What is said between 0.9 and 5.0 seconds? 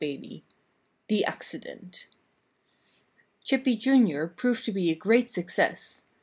THE ACCIDENT Chippy, Jr., proved to be a